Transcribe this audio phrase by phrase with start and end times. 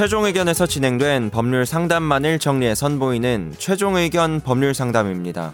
[0.00, 5.52] 최종 의견에서 진행된 법률 상담만을 정리해 선보이는 최종 의견 법률 상담입니다.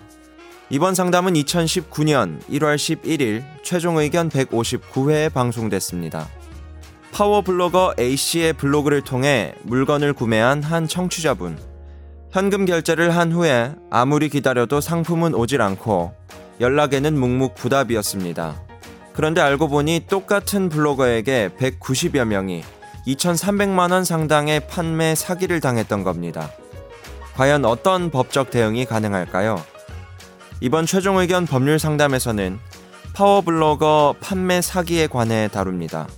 [0.71, 6.29] 이번 상담은 2019년 1월 11일 최종 의견 159회에 방송됐습니다.
[7.11, 11.59] 파워 블로거 A씨의 블로그를 통해 물건을 구매한 한 청취자분.
[12.31, 16.15] 현금 결제를 한 후에 아무리 기다려도 상품은 오질 않고
[16.61, 18.63] 연락에는 묵묵부답이었습니다.
[19.13, 22.63] 그런데 알고 보니 똑같은 블로거에게 190여 명이
[23.07, 26.51] 2,300만 원 상당의 판매 사기를 당했던 겁니다.
[27.35, 29.63] 과연 어떤 법적 대응이 가능할까요?
[30.61, 32.59] 이번 최종 의견 법률 상담에서는
[33.15, 36.09] 파워블로거 판매 사기에 관해 다룹니다.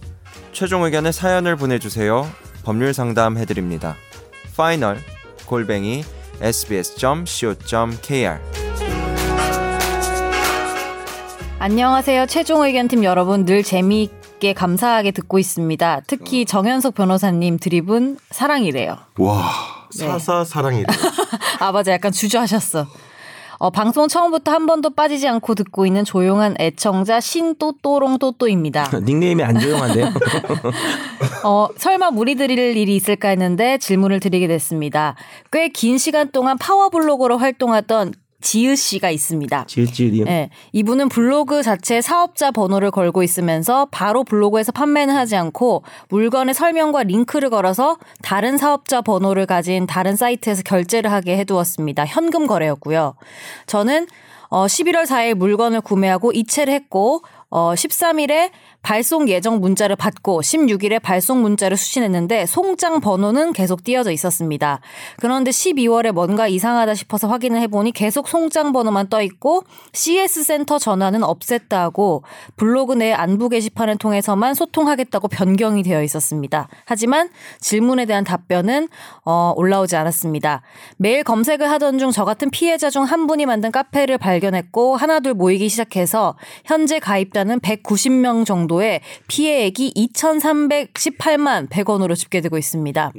[0.52, 2.28] 최종 의견의 사연을 보내주세요.
[2.64, 3.96] 법률 상담 해드립니다.
[4.56, 4.98] final
[5.46, 6.04] 골뱅이
[6.40, 7.58] sbs.co.kr
[11.60, 12.26] 안녕하세요.
[12.26, 14.17] 최종 의견팀 여러분 늘 재미있게
[14.54, 16.02] 감사하게 듣고 있습니다.
[16.06, 18.96] 특히 정현석 변호사님 드립은 사랑이래요.
[19.18, 19.50] 와
[19.98, 20.06] 네.
[20.06, 20.84] 사사 사랑이래.
[21.60, 22.86] 아 맞아 약간 주저하셨어.
[23.60, 28.88] 어, 방송 처음부터 한 번도 빠지지 않고 듣고 있는 조용한 애청자 신또또롱또또입니다.
[29.02, 30.12] 닉네임이 안 조용한데요?
[31.44, 35.16] 어, 설마 무리 드릴 일이 있을까 했는데 질문을 드리게 됐습니다.
[35.50, 39.64] 꽤 긴 시간 동안 파워블로거로 활동하던 지읒 씨가 있습니다.
[39.66, 40.24] 지읒지읒이요?
[40.24, 47.02] 네, 이분은 블로그 자체에 사업자 번호를 걸고 있으면서 바로 블로그에서 판매는 하지 않고 물건의 설명과
[47.02, 52.06] 링크를 걸어서 다른 사업자 번호를 가진 다른 사이트에서 결제를 하게 해두었습니다.
[52.06, 53.14] 현금 거래였고요.
[53.66, 54.06] 저는
[54.50, 58.50] 어, 11월 4일 물건을 구매하고 이체를 했고 어, 13일에
[58.82, 64.80] 발송 예정 문자를 받고 16일에 발송 문자를 수신했는데 송장 번호는 계속 띄어져 있었습니다.
[65.18, 71.20] 그런데 12월에 뭔가 이상하다 싶어서 확인을 해보니 계속 송장 번호만 떠 있고 CS 센터 전화는
[71.20, 72.22] 없앴다고
[72.56, 76.68] 블로그 내 안부 게시판을 통해서만 소통하겠다고 변경이 되어 있었습니다.
[76.84, 78.88] 하지만 질문에 대한 답변은
[79.24, 80.62] 어, 올라오지 않았습니다.
[80.98, 85.68] 매일 검색을 하던 중 저 같은 피해자 중 한 분이 만든 카페를 발견했고 하나둘 모이기
[85.68, 93.12] 시작해서 현재 가입자는 190명 정도 의 피해액이 2,318만 100원으로 집계되고 있습니다.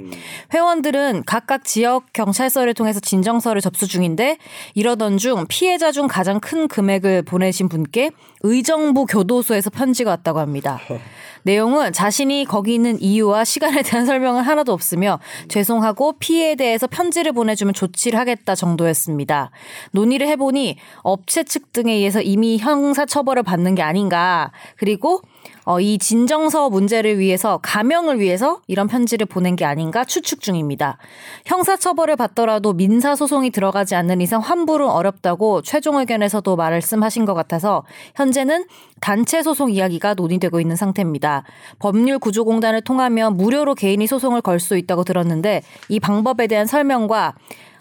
[0.54, 4.38] 회원들은 각각 지역 경찰서를 통해서 진정서를 접수 중인데
[4.76, 8.12] 이러던 중 피해자 중 가장 큰 금액을 보내신 분께
[8.42, 10.80] 의정부 교도소에서 편지가 왔다고 합니다.
[11.44, 17.74] 내용은 자신이 거기 있는 이유와 시간에 대한 설명은 하나도 없으며 죄송하고 피해에 대해서 편지를 보내주면
[17.74, 19.52] 조치를 하겠다 정도였습니다.
[19.92, 24.52] 논의를 해보니 업체 측 등에 의해서 이미 형사처벌을 받는 게 아닌가.
[24.78, 25.22] 그리고
[25.66, 30.98] 어, 이 진정서 문제를 위해서 가명을 위해서 이런 편지를 보낸 게 아닌가 추측 중입니다.
[31.46, 37.84] 형사처벌을 받더라도 민사소송이 들어가지 않는 이상 환불은 어렵다고 최종 의견에서도 말씀하신 것 같아서
[38.16, 38.66] 현재는
[39.02, 41.44] 단체 소송 이야기가 논의되고 있는 상태입니다.
[41.80, 47.34] 법률 구조공단을 통하면 무료로 개인이 소송을 걸 수 있다고 들었는데 이 방법에 대한 설명과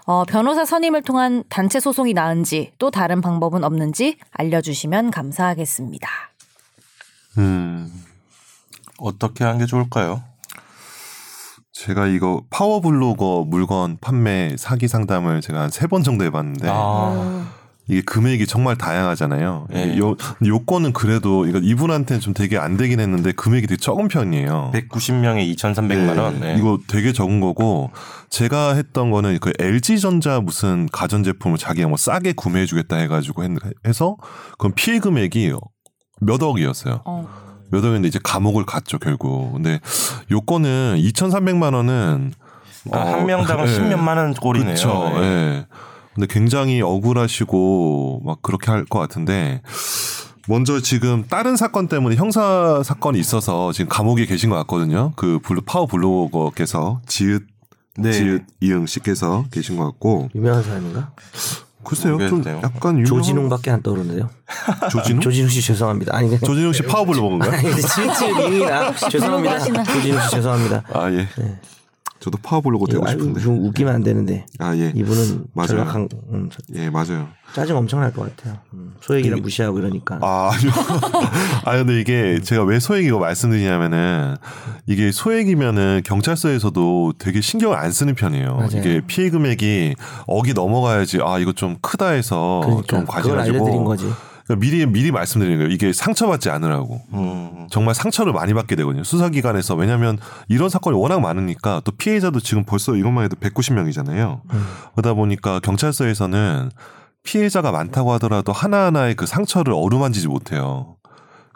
[0.07, 6.09] 어, 변호사 선임을 통한 단체 소송이 나은지 또 다른 방법은 없는지 알려주시면 감사하겠습니다.
[7.39, 7.91] 음
[8.99, 10.23] 어떻게 하는 게 좋을까요?
[11.73, 17.47] 제가 이거 파워 블로거 물건 판매 사기 상담을 제가 한 세 번 정도 해봤는데 아,
[17.87, 19.69] 이게 금액이 정말 다양하잖아요.
[19.71, 19.97] 네.
[19.99, 24.73] 요 요건은 그래도 이거 이분한테는 좀 되게 안 되긴 했는데 금액이 되게 적은 편이에요.
[24.75, 26.41] 190명에 2,300만 원.
[26.41, 26.57] 네.
[26.59, 27.91] 이거 되게 적은 거고
[28.29, 33.07] 제가 했던 거는 그 LG 전자 무슨 가전 제품을 자기가 뭐 싸게 구매해 주겠다 해
[33.07, 33.53] 가지고 했-
[33.87, 34.17] 해서
[34.59, 35.53] 그럼 피해 금액이
[36.21, 37.03] 몇 억이었어요.
[37.05, 37.29] 어.
[37.71, 39.53] 몇 억인데 이제 감옥을 갔죠 결국.
[39.53, 39.81] 근데
[40.31, 42.33] 요건은 2,300만 원은
[42.85, 43.65] 그러니까 한 명당 예.
[43.65, 44.75] 10몇만 원 꼴이네요.
[44.75, 45.11] 그렇죠.
[45.21, 45.23] 네.
[45.23, 45.67] 예.
[46.15, 49.63] 근데 굉장히 억울하시고 막 그렇게 할 것 같은데
[50.49, 55.13] 먼저 지금 다른 사건 때문에 형사 사건이 있어서 지금 감옥에 계신 것 같거든요.
[55.17, 57.43] 그 블루, 파워 블로거께서 지읒
[57.99, 58.13] 네.
[58.13, 61.11] 지읒 이응 씨께서 계신 것 같고 유명한 사람인가?
[61.85, 62.45] 글쎄요 좀.
[62.47, 64.29] 약간 유명한 조진웅밖에 안 떠오르는데요.
[64.91, 66.15] 조진웅 조진웅 씨 죄송합니다.
[66.17, 67.51] 아니 조진웅 씨 파워 블로거인가요?
[67.53, 69.55] 아니 지읒지읒이나 죄송합니다.
[69.55, 69.85] 하시나?
[69.85, 70.83] 조진웅 씨 죄송합니다.
[70.93, 71.29] 아 예.
[72.21, 73.41] 저도 파워 블로거 되고 싶은데.
[73.41, 74.93] 좀 웃기면 안 되는데 아 예.
[74.95, 75.69] 이분은 맞아요.
[75.69, 77.29] 전락한 음, 저- 예 맞아요.
[77.55, 78.59] 짜증 엄청 날 것 같아요.
[78.75, 80.19] 음, 소액이랑 무시하고 이러니까.
[80.21, 80.71] 아, 아니요.
[81.65, 84.37] 아, 근데 이게 제가 왜 소액이고 말씀드리냐면은
[84.87, 88.55] 이게 소액이면은 경찰서에서도 되게 신경을 안 쓰는 편이에요.
[88.57, 88.69] 맞아요.
[88.77, 89.95] 이게 피해 금액이
[90.27, 94.07] 억이 넘어가야지 아, 이거 좀 크다 해서 그러니까 좀 그걸 알려드린 과징하시고 거지.
[94.49, 95.71] 그러니까 미리 미리 말씀드리는 거예요.
[95.73, 97.01] 이게 상처받지 않으라고.
[97.13, 97.67] 음.
[97.71, 99.05] 정말 상처를 많이 받게 되거든요.
[99.05, 99.75] 수사기관에서.
[99.75, 100.19] 왜냐하면
[100.49, 104.41] 이런 사건이 워낙 많으니까 또 피해자도 지금 벌써 이것만 해도 190명이잖아요.
[104.51, 104.67] 음.
[104.95, 106.71] 그러다 보니까 경찰서에서는
[107.25, 110.97] 피해자가 많다고 하더라도 하나하나의 그 상처를 어루만지지 못해요.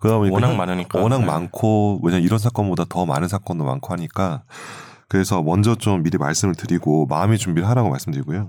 [0.01, 1.01] 그러다 보니까 워낙 현- 많으니까.
[1.01, 1.25] 워낙 네.
[1.27, 4.43] 많고 왜냐 면 이런 사건보다 더 많은 사건도 많고 하니까
[5.13, 8.49] 그래서 먼저 좀 미리 말씀을 드리고 마음의 준비를 하라고 말씀드리고요.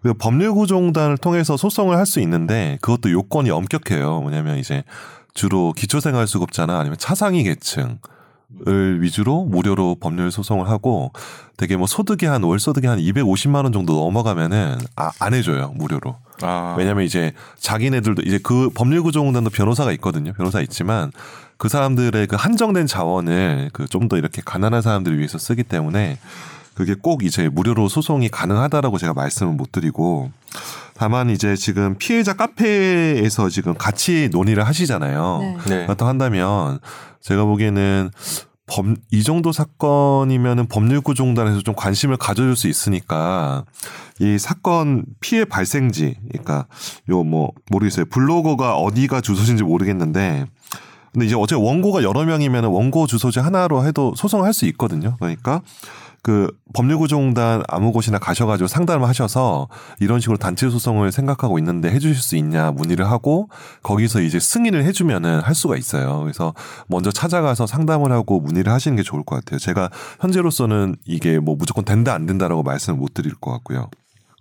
[0.00, 4.20] 그리고 법률구조공단을 통해서 소송을 할 수 있는데 그것도 요건이 엄격해요.
[4.20, 4.84] 뭐냐면 이제
[5.32, 7.98] 주로 기초생활수급자나 아니면 차상위 계층
[8.68, 11.10] 을 위주로 무료로 법률 소송을 하고
[11.56, 16.14] 되게 뭐 소득이 한 월 소득이 한 250만 원 정도 넘어가면은 아, 안 해줘요 무료로
[16.42, 16.76] 아.
[16.78, 21.10] 왜냐면 이제 자기네들도 이제 그 법률구조공단도 변호사가 있거든요 변호사 있지만
[21.56, 26.18] 그 사람들의 그 한정된 자원을 그 좀 더 이렇게 가난한 사람들을 위해서 쓰기 때문에
[26.74, 30.30] 그게 꼭 이제 무료로 소송이 가능하다라고 제가 말씀을 못 드리고
[30.94, 35.38] 다만 이제 지금 피해자 카페에서 지금 같이 논의를 하시잖아요.
[35.40, 35.56] 네.
[35.68, 35.86] 네.
[35.86, 36.80] 그렇다 한다면
[37.20, 38.10] 제가 보기에는
[38.66, 43.64] 법, 이 정도 사건이면은 법률구조공단에서 좀 관심을 가져줄 수 있으니까
[44.20, 46.66] 이 사건 피해 발생지, 그러니까
[47.10, 48.06] 요 뭐 모르겠어요.
[48.06, 50.46] 블로거가 어디가 주소지인지 모르겠는데
[51.14, 55.16] 근데 이제 어째 원고가 여러 명이면 원고 주소지 하나로 해도 소송을 할수 있거든요.
[55.18, 55.62] 그러니까
[56.24, 59.68] 그 법률구조공단 아무 곳이나 가셔가지고 상담을 하셔서
[60.00, 63.50] 이런 식으로 단체 소송을 생각하고 있는데 해주실 수 있냐 문의를 하고
[63.82, 66.20] 거기서 이제 승인을 해주면은 할 수가 있어요.
[66.20, 66.54] 그래서
[66.88, 69.58] 먼저 찾아가서 상담을 하고 문의를 하시는 게 좋을 것 같아요.
[69.58, 69.90] 제가
[70.20, 73.90] 현재로서는 이게 뭐 무조건 된다 안 된다라고 말씀을 못 드릴 것 같고요.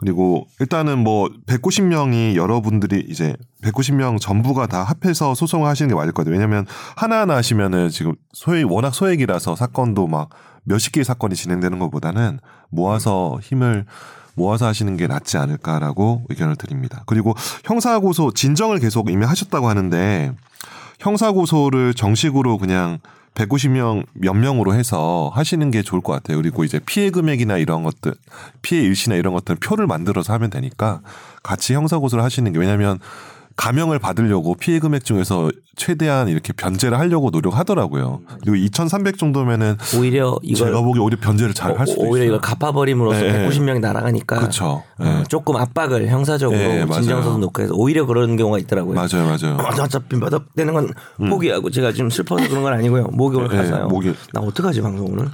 [0.03, 6.23] 그리고 일단은 뭐 190명이 여러분들이 이제 190명 전부가 다 합해서 소송을 하시는 게 맞을 것
[6.23, 6.33] 같아요.
[6.33, 6.65] 왜냐하면
[6.97, 10.29] 하나하나 하시면은 지금 소액 워낙 소액이라서 사건도 막
[10.65, 12.39] 몇십 개의 사건이 진행되는 것보다는
[12.69, 13.85] 모아서 힘을
[14.35, 17.03] 모아서 하시는 게 낫지 않을까라고 의견을 드립니다.
[17.05, 17.33] 그리고
[17.63, 20.33] 형사고소 진정을 계속 이미 하셨다고 하는데
[20.99, 22.99] 형사고소를 정식으로 그냥
[23.35, 26.37] 190명 몇 명으로 해서 하시는 게 좋을 것 같아요.
[26.37, 28.13] 그리고 이제 피해 금액이나 이런 것들,
[28.61, 31.01] 피해 일시나 이런 것들은 표를 만들어서 하면 되니까
[31.41, 32.99] 같이 형사고소를 하시는 게 왜냐하면
[33.55, 38.21] 감형을 받으려고 피해 금액 중에서 최대한 이렇게 변제를 하려고 노력하더라고요.
[38.41, 42.27] 그리고 2,300 정도면은 오히려 이걸 제가 보기 오히려 변제를 잘 할 수도 오- 오히려 있어요.
[42.37, 43.47] 이걸 갚아버림으로써 네.
[43.49, 44.65] 190명이 날아가니까 그렇죠.
[44.65, 45.23] 어, 네.
[45.29, 46.85] 조금 압박을 형사적으로 네.
[46.87, 48.95] 진정서도 놓고 해서 오히려 그런 경우가 있더라고요.
[48.95, 49.57] 맞아요, 맞아요.
[49.57, 50.93] 어, 어차피 몇억되는 건
[51.29, 53.05] 포기하고 제가 지금 슬퍼서 그런 건 아니고요.
[53.13, 53.87] 목욕을 네, 가서요.
[53.87, 54.15] 목욕.
[54.33, 55.27] 나 어떡하지 방송 오늘?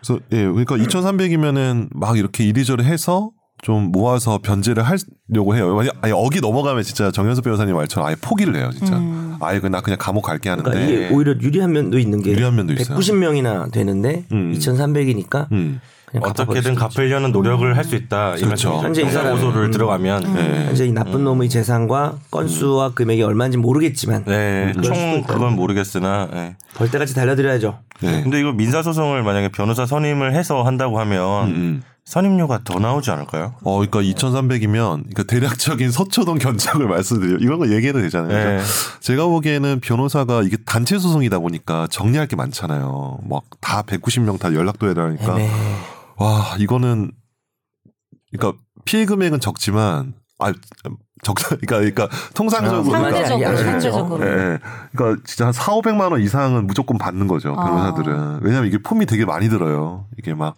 [0.00, 3.30] 그래서 예, 그러니까 2,300이면은 막 이렇게 이리저리 해서
[3.66, 5.74] 좀 모아서 변제를 하려고 해요.
[5.74, 8.96] 만약- 아니 어기 넘어가면 진짜 정현수 변호사님 말처럼 아예 포기를 해요, 진짜.
[9.40, 10.70] 아예 그나 그냥 감옥 갈게 하는데.
[10.70, 12.96] 그러니까 이게 오히려 유리한 면도 있는 게 유리한 면도 있어요.
[12.96, 14.52] 190명이나 되는데 음.
[14.54, 15.80] 2,300이니까 음.
[16.20, 18.36] 어떻게든 갚으려는 노력을 할 수 있다.
[18.36, 18.78] 이 그렇죠.
[18.80, 20.32] 현재 이 사람은- 고소를 들어가면 있죠.
[20.34, 20.66] 네.
[20.66, 25.24] 현재 이 나쁜 놈의 재산과 건수와 금액이 얼마인지 모르겠지만 네, 총.
[25.26, 26.28] 그건 모르겠으나.
[26.32, 26.56] 네.
[26.76, 27.80] 벌떼같이 달려드려야죠.
[28.00, 28.22] 네.
[28.22, 31.82] 근데 이거 민사 소송을 만약에 변호사 선임을 해서 한다고 하면 음, 음.
[32.06, 33.54] 선임료가 더 나오지 않을까요?
[33.64, 34.70] 어, 그러니까 2,300이면
[35.02, 37.38] 그러니까 대략적인 서초동 견적을 말씀드려요.
[37.38, 38.58] 이런 거 얘기해도 되잖아요.
[38.58, 38.64] 네.
[39.00, 43.18] 제가 보기에는 변호사가 이게 단체 소송이다 보니까 정리할 게 많잖아요.
[43.28, 45.32] 막 다 190명 다 연락도 해야 되니까.
[45.32, 45.50] 애매해.
[46.18, 47.10] 와, 이거는
[48.30, 50.52] 그러니까 피해 금액은 적지만 아
[51.22, 54.26] 적다 그러니까 그러니까 통상적으로 아, 그러니까 상대적으로, 예, 상대적으로.
[54.26, 54.58] 예, 예.
[54.92, 57.54] 그러니까 진짜 한 4, 500만 원 이상은 무조건 받는 거죠.
[57.56, 57.64] 아.
[57.64, 58.40] 변호사들은.
[58.42, 60.04] 왜냐면 이게 폼이 되게 많이 들어요.
[60.18, 60.56] 이게 막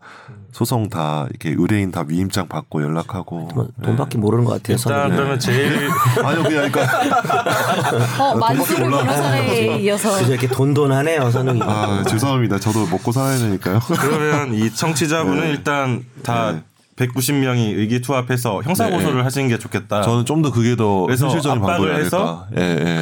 [0.50, 3.48] 소송 다 이렇게 의뢰인 다 위임장 받고 연락하고.
[3.54, 4.76] 뭐 돈밖에 모르는 것 같아요.
[4.76, 5.16] 일단 선생님.
[5.16, 5.90] 그러면 제일
[6.24, 11.60] 아니요, 그냥 그러니까 어, 만수르 올라가는 변호사에 이어서 그래서 이렇게 돈돈하네요, 선웅이.
[11.62, 12.58] 아, 죄송합니다.
[12.58, 13.78] 저도 먹고 살아야 되니까요.
[14.00, 15.50] 그러면 이 청취자분은 네.
[15.50, 16.62] 일단 다 네.
[16.98, 19.22] 190명이 의기투합해서 형사 고소를 네.
[19.22, 20.02] 하시는 게 좋겠다.
[20.02, 22.46] 저는 좀 더 그게 더 그래서 현실적인 방법이 해서.
[22.56, 23.00] 예, 예.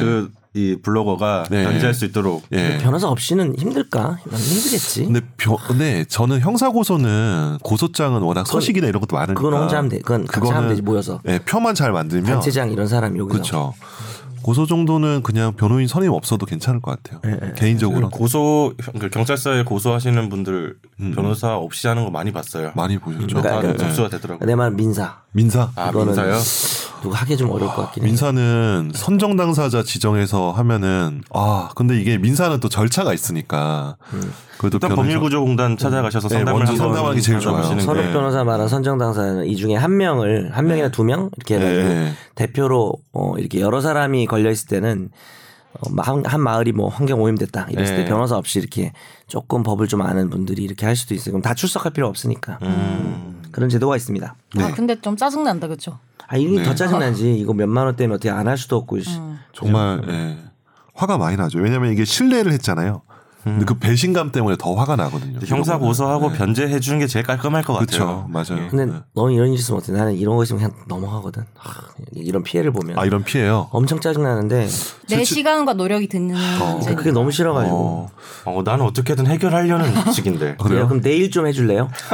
[0.53, 1.63] 그이 블로거가 네.
[1.65, 2.79] 변제할 수 있도록 예.
[2.81, 4.17] 변호사 없이는 힘들까?
[4.23, 5.05] 힘들겠지.
[5.05, 9.39] 근데 벼, 근데 저는 형사 고소는 고소장은 워낙 서식이나 이런 것도 많으니까.
[9.39, 9.99] 그건 혼자 하면 돼.
[9.99, 11.19] 그건 같이 하면 되지 모여서.
[11.27, 13.33] 예, 표만 잘 만들면 단체장 이런 사람이 여기서.
[13.33, 13.73] 그렇죠.
[14.47, 17.19] 고소 정도는 그냥 변호인 선임 없어도 괜찮을 것 같아요.
[17.25, 17.53] 예, 예.
[17.57, 21.11] 개인적으로 고소 그 경찰서에 고소하시는 분들 음.
[21.13, 22.71] 변호사 없이 하는 거 많이 봤어요.
[22.73, 23.41] 많이 보셨죠.
[23.41, 23.77] 다 그러니까 예.
[23.77, 24.47] 접수가 되더라고요.
[24.47, 25.21] 내말 민사.
[25.37, 25.69] 민사.
[25.75, 26.35] 아 민사요?
[27.03, 28.07] 누가 하기 좀 어려울 것 같긴 해.
[28.07, 33.97] 민사는 선정 당사자 지정해서 하면은 아 근데 이게 민사는 또 절차가 있으니까
[34.57, 37.79] 그래도 일단 법률구조공단 찾아가셔서 네, 상담을 먼저 게 제일 좋아요.
[37.79, 42.13] 서로 게 변호사 말한 선정 당사자는 이 중에 한 명을 한 명이나 두명 이렇게 네.
[42.33, 45.09] 대표로 어 이렇게 여러 사람이 걸려 있을 때는
[45.73, 48.03] 어, 한, 한 마을이 뭐 환경 오염됐다 이랬을 네.
[48.03, 48.91] 때 변호사 없이 이렇게
[49.27, 51.33] 조금 법을 좀 아는 분들이 이렇게 할 수도 있어요.
[51.33, 53.36] 그럼 다 출석할 필요 없으니까 음.
[53.57, 54.35] 그런 제도가 있습니다.
[54.59, 55.97] 아 근데 좀 짜증 난다 그죠?
[56.27, 56.63] 아 이게 네.
[56.63, 59.17] 더 짜증 나지 이거 몇만 원 때문에 어떻게 안 할 수도 없고 씨.
[59.17, 59.39] 음.
[59.51, 60.37] 정말 예.
[60.93, 61.57] 화가 많이 나죠.
[61.57, 63.01] 왜냐하면 이게 신뢰를 했잖아요.
[63.51, 65.39] 근데 그 배신감 때문에 더 화가 나거든요.
[65.45, 65.77] 형사.
[65.77, 66.37] 고소하고 네.
[66.37, 68.05] 변제해 주는 게 제일 깔끔할 것 그렇죠.
[68.05, 68.25] 같아요.
[68.29, 68.65] 맞아요.
[68.65, 68.67] 예.
[68.69, 68.93] 근데 네.
[69.13, 69.91] 너는 이런 일 있으면 어때?
[69.91, 71.43] 나는 이런 거 있으면 그냥 넘어가거든.
[71.55, 71.81] 하,
[72.13, 73.67] 이런 피해를 보면 아 이런 피해요.
[73.71, 74.67] 엄청 짜증 나는데
[75.09, 76.35] 내 시간과 노력이 드는
[76.71, 76.95] 문제.
[76.95, 77.75] 그게 너무 싫어가지고.
[77.75, 78.09] 어.
[78.45, 80.55] 어, 나는 어떻게든 해결하려는 식인데.
[80.61, 80.87] 그래요?
[80.87, 81.89] 그럼 내일 좀 해줄래요?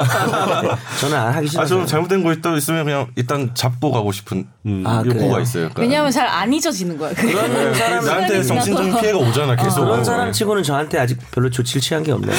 [0.61, 1.63] 네, 저는 안 하기 싫어요.
[1.63, 4.47] 아, 저는 잘못된 거 있다 있으면 그냥 일단 잡고 가고 싶은
[4.85, 5.39] 아, 욕구가 그래요?
[5.39, 5.65] 있어요.
[5.65, 5.83] 약간.
[5.83, 7.13] 왜냐하면 잘 안 잊어지는 거야.
[7.13, 7.31] 그게.
[7.31, 9.81] 그런 사람 나한테 정신적인 피해가 오잖아 계속.
[9.81, 12.35] 그런 사람 치고는 저한테 아직 별로 좋칠 취한 게 없네요.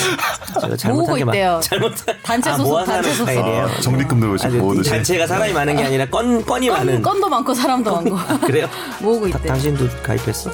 [0.60, 1.52] 제가 잘못한 게 있대요.
[1.52, 1.60] 많.
[1.60, 3.12] 잘못한 단체 아, 소속, 단체.
[3.12, 3.64] 스타일이에요.
[3.66, 4.90] 아, 적립금 들고 아니, 모으듯이.
[4.90, 7.02] 단체가 사람이 많은 게 아니라 건 건이 많은.
[7.02, 8.68] 건, 건도 많고 사람도 많고 그래요?
[9.00, 9.48] 모으고 다- 있대.
[9.48, 10.50] 당신도 가입했어?